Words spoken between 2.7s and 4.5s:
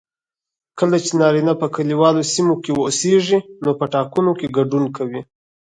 اوسیږي نو په ټاکنو